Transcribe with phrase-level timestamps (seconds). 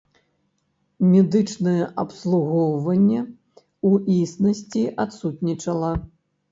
[1.11, 3.21] Медычнае абслугоўванне,
[3.93, 5.93] у існасці, адсутнічала.